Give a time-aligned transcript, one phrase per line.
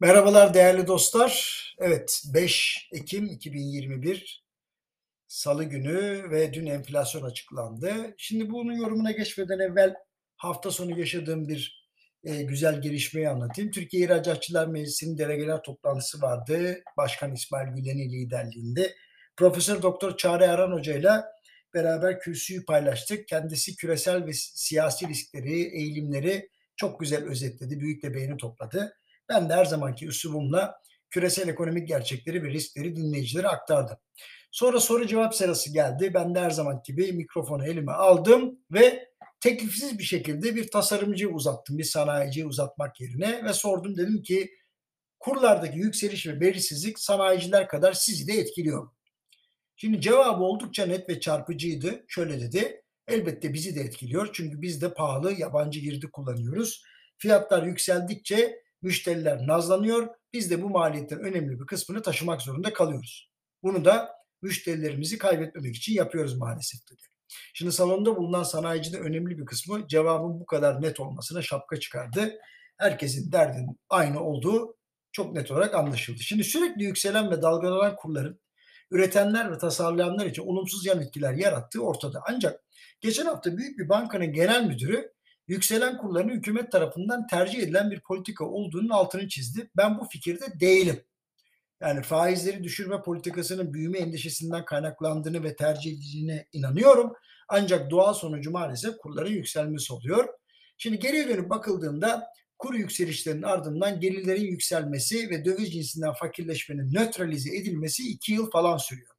[0.00, 1.62] Merhabalar değerli dostlar.
[1.78, 4.44] Evet 5 Ekim 2021
[5.28, 8.14] Salı günü ve dün enflasyon açıklandı.
[8.18, 9.94] Şimdi bunun yorumuna geçmeden evvel
[10.36, 11.88] hafta sonu yaşadığım bir
[12.24, 13.70] e, güzel gelişmeyi anlatayım.
[13.70, 16.82] Türkiye İhracatçılar Meclisi'nin delegeler toplantısı vardı.
[16.96, 18.94] Başkan İsmail Gülen'i liderliğinde.
[19.36, 21.10] Profesör Doktor Çağrı Erhan Hoca ile
[21.74, 23.28] beraber kürsüyü paylaştık.
[23.28, 27.80] Kendisi küresel ve siyasi riskleri, eğilimleri çok güzel özetledi.
[27.80, 28.94] Büyük de beğeni topladı.
[29.28, 33.96] Ben de her zamanki üslubumla küresel ekonomik gerçekleri ve riskleri dinleyicilere aktardım.
[34.50, 36.10] Sonra soru cevap sırası geldi.
[36.14, 39.08] Ben de her zaman gibi mikrofonu elime aldım ve
[39.40, 44.50] teklifsiz bir şekilde bir tasarımcı uzattım, bir sanayiciyi uzatmak yerine ve sordum dedim ki
[45.18, 48.90] kurlardaki yükseliş ve belirsizlik sanayiciler kadar sizi de etkiliyor.
[49.76, 52.04] Şimdi cevabı oldukça net ve çarpıcıydı.
[52.08, 52.82] Şöyle dedi.
[53.08, 54.30] Elbette bizi de etkiliyor.
[54.32, 56.82] Çünkü biz de pahalı yabancı girdi kullanıyoruz.
[57.18, 60.08] Fiyatlar yükseldikçe müşteriler nazlanıyor.
[60.32, 63.30] Biz de bu maliyetin önemli bir kısmını taşımak zorunda kalıyoruz.
[63.62, 67.02] Bunu da müşterilerimizi kaybetmemek için yapıyoruz maalesef dedi.
[67.54, 72.38] Şimdi salonda bulunan sanayicinin önemli bir kısmı cevabın bu kadar net olmasına şapka çıkardı.
[72.76, 74.76] Herkesin derdinin aynı olduğu
[75.12, 76.18] çok net olarak anlaşıldı.
[76.18, 78.40] Şimdi sürekli yükselen ve dalgalanan kurların
[78.90, 82.22] üretenler ve tasarlayanlar için olumsuz yan etkiler yarattığı ortada.
[82.28, 82.60] Ancak
[83.00, 85.12] geçen hafta büyük bir bankanın genel müdürü
[85.48, 89.70] yükselen kurların hükümet tarafından tercih edilen bir politika olduğunun altını çizdi.
[89.76, 91.04] Ben bu fikirde değilim.
[91.80, 97.12] Yani faizleri düşürme politikasının büyüme endişesinden kaynaklandığını ve tercih edildiğine inanıyorum.
[97.48, 100.28] Ancak doğal sonucu maalesef kurların yükselmesi oluyor.
[100.78, 102.26] Şimdi geriye dönüp bakıldığında
[102.58, 109.14] kur yükselişlerinin ardından gelirlerin yükselmesi ve döviz cinsinden fakirleşmenin nötralize edilmesi 2 yıl falan sürüyor.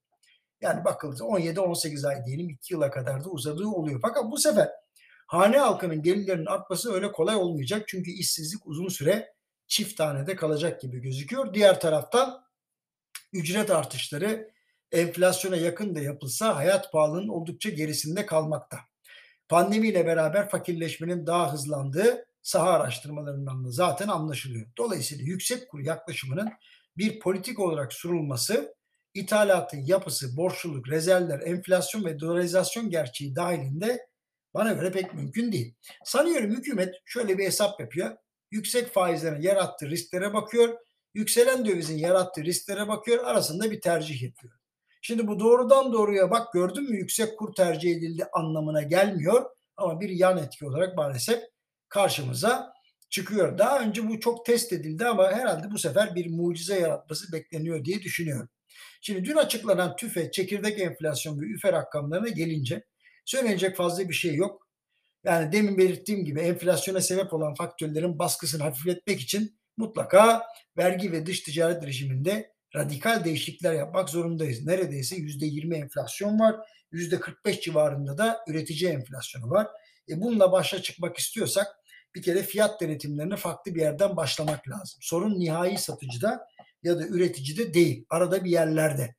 [0.61, 3.99] Yani bakıldı 17-18 ay diyelim 2 yıla kadar da uzadığı oluyor.
[4.01, 4.69] Fakat bu sefer
[5.29, 7.87] hane halkının gelirlerinin artması öyle kolay olmayacak.
[7.87, 9.33] Çünkü işsizlik uzun süre
[9.67, 11.53] çift tanede kalacak gibi gözüküyor.
[11.53, 12.43] Diğer taraftan
[13.33, 14.51] ücret artışları
[14.91, 18.79] enflasyona yakın da yapılsa hayat pahalılığının oldukça gerisinde kalmakta.
[19.49, 24.67] Pandemiyle beraber fakirleşmenin daha hızlandığı saha araştırmalarından da zaten anlaşılıyor.
[24.77, 26.49] Dolayısıyla yüksek kur yaklaşımının
[26.97, 28.75] bir politik olarak sunulması
[29.13, 34.08] ithalatın yapısı, borçluluk, rezervler, enflasyon ve dolarizasyon gerçeği dahilinde
[34.53, 35.75] bana göre pek mümkün değil.
[36.03, 38.17] Sanıyorum hükümet şöyle bir hesap yapıyor.
[38.51, 40.77] Yüksek faizlerin yarattığı risklere bakıyor.
[41.13, 43.23] Yükselen dövizin yarattığı risklere bakıyor.
[43.23, 44.53] Arasında bir tercih yapıyor.
[45.01, 49.49] Şimdi bu doğrudan doğruya bak gördün mü yüksek kur tercih edildi anlamına gelmiyor.
[49.77, 51.43] Ama bir yan etki olarak maalesef
[51.89, 52.73] karşımıza
[53.09, 53.57] çıkıyor.
[53.57, 58.01] Daha önce bu çok test edildi ama herhalde bu sefer bir mucize yaratması bekleniyor diye
[58.01, 58.49] düşünüyorum.
[59.01, 62.83] Şimdi dün açıklanan tüfe, çekirdek enflasyon ve üfe rakamlarına gelince
[63.29, 64.67] Söylenecek fazla bir şey yok.
[65.23, 70.43] Yani demin belirttiğim gibi enflasyona sebep olan faktörlerin baskısını hafifletmek için mutlaka
[70.77, 74.65] vergi ve dış ticaret rejiminde radikal değişiklikler yapmak zorundayız.
[74.65, 76.55] Neredeyse %20 enflasyon var.
[76.91, 79.67] %45 civarında da üretici enflasyonu var.
[80.09, 81.67] E bununla başa çıkmak istiyorsak
[82.15, 84.99] bir kere fiyat denetimlerine farklı bir yerden başlamak lazım.
[85.01, 86.47] Sorun nihai satıcıda
[86.83, 88.05] ya da üreticide değil.
[88.09, 89.15] Arada bir yerlerde.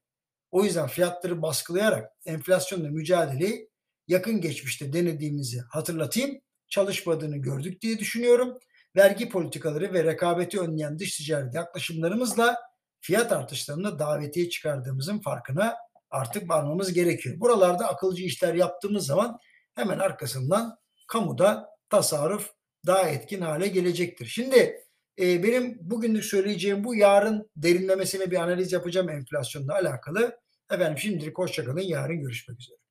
[0.51, 3.70] O yüzden fiyatları baskılayarak enflasyonla mücadeleyi
[4.11, 6.41] yakın geçmişte denediğimizi hatırlatayım.
[6.69, 8.59] Çalışmadığını gördük diye düşünüyorum.
[8.97, 12.57] Vergi politikaları ve rekabeti önleyen dış ticaret yaklaşımlarımızla
[13.01, 15.77] fiyat artışlarına davetiye çıkardığımızın farkına
[16.11, 17.41] artık varmamız gerekiyor.
[17.41, 19.39] Buralarda akılcı işler yaptığımız zaman
[19.75, 20.77] hemen arkasından
[21.09, 22.51] kamuda tasarruf
[22.87, 24.27] daha etkin hale gelecektir.
[24.27, 24.81] Şimdi
[25.21, 30.39] e, benim bugünlük söyleyeceğim bu yarın derinlemesine bir analiz yapacağım enflasyonla alakalı.
[30.71, 32.90] Efendim şimdilik hoşçakalın yarın görüşmek üzere.